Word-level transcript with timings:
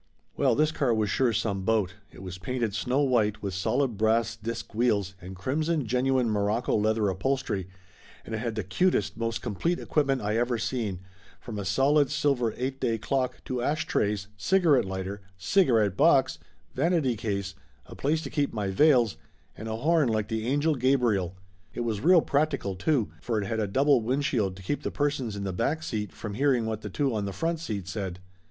Well, 0.35 0.55
this 0.55 0.71
car 0.71 0.95
was 0.95 1.11
sure 1.11 1.31
some 1.31 1.61
boat. 1.61 1.93
It 2.11 2.23
was 2.23 2.39
painted 2.39 2.73
snow 2.73 3.01
white 3.01 3.43
with 3.43 3.53
solid 3.53 3.97
brass 3.97 4.35
disk 4.35 4.73
wheels 4.73 5.13
and 5.21 5.35
crimson 5.35 5.85
genuine 5.85 6.27
morocco 6.27 6.75
leather 6.75 7.09
upholstery, 7.09 7.67
and 8.25 8.33
it 8.33 8.39
had 8.39 8.55
the 8.55 8.63
cutest, 8.63 9.15
most 9.15 9.43
complete 9.43 9.77
equipment 9.77 10.19
I 10.23 10.37
ever 10.37 10.57
seen, 10.57 11.01
from 11.39 11.59
a 11.59 11.65
solid 11.65 12.09
silver 12.09 12.51
eight 12.57 12.79
day 12.79 12.97
clock 12.97 13.43
to 13.45 13.61
ash 13.61 13.85
trays, 13.85 14.27
cigarette 14.37 14.85
lighter, 14.85 15.21
cigarette 15.37 15.95
box, 15.95 16.39
vanity 16.73 17.15
case, 17.15 17.53
a 17.85 17.93
place 17.95 18.23
to 18.23 18.31
keep 18.31 18.51
my 18.51 18.71
veils, 18.71 19.17
and 19.55 19.67
a 19.67 19.75
horn 19.75 20.09
like 20.09 20.29
the 20.29 20.47
Angel 20.47 20.73
Gabriel. 20.73 21.35
It 21.75 21.81
was 21.81 22.01
real 22.01 22.21
practical, 22.21 22.75
too, 22.75 23.11
for 23.21 23.39
it 23.39 23.45
had 23.45 23.59
a 23.59 23.67
double 23.67 24.01
windshield 24.01 24.55
to 24.55 24.63
keep 24.63 24.81
the 24.81 24.89
persons 24.89 25.35
in 25.35 25.43
the 25.43 25.53
back 25.53 25.83
seat 25.83 26.11
from 26.11 26.33
hearing 26.33 26.65
what 26.65 26.81
the 26.81 26.89
two 26.89 27.13
on 27.13 27.25
the 27.25 27.31
front 27.33 27.59
seat 27.59 27.87
said. 27.87 28.17